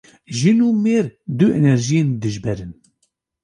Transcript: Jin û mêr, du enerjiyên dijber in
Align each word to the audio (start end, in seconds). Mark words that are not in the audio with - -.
Jin 0.39 0.59
û 0.67 0.69
mêr, 0.83 1.05
du 1.37 1.45
enerjiyên 1.59 2.07
dijber 2.21 2.57
in 2.65 2.71